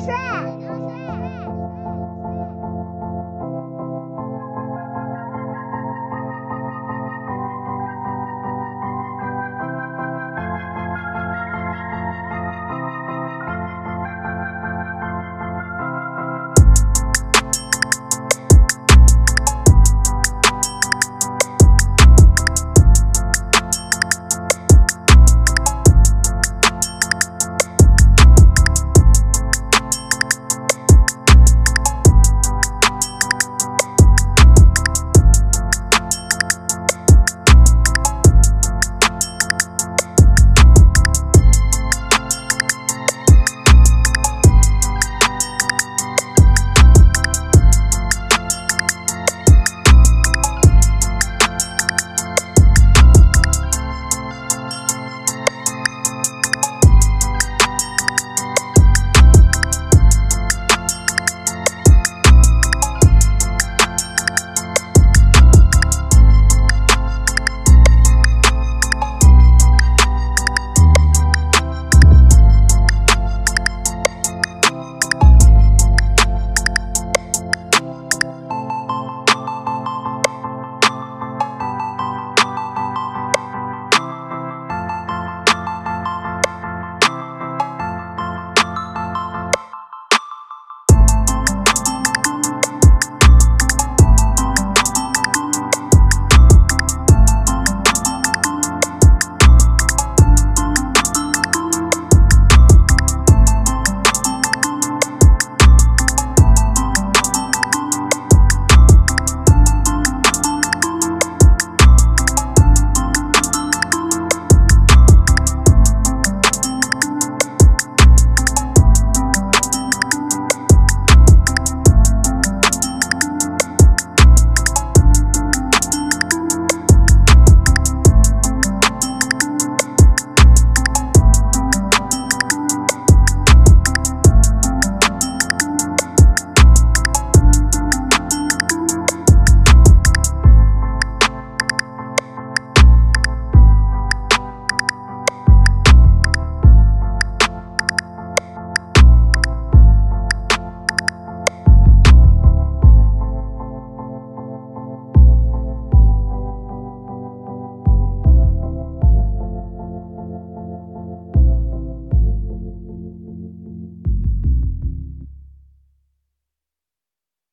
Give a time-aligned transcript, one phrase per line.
[0.00, 0.69] 帅。